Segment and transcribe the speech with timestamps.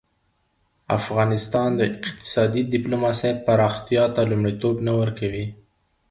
[0.99, 5.45] افغانستان د اقتصادي دیپلوماسۍ پراختیا ته لومړیتوب نه ورکوي.